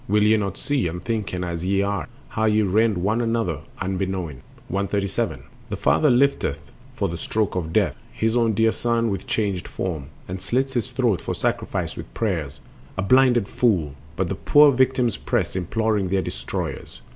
[0.07, 4.41] Will ye not see, unthinking as ye are, How ye rend one another unbeknown?
[4.67, 5.43] 137.
[5.69, 9.67] The father lifteth for the stroke of death His own dear son within a changed
[9.67, 12.61] form, And slits his throat for sacrifice with prayers—
[12.97, 13.93] A blinded fool!
[14.15, 17.03] But the poor victims press, Imploring their destroyers.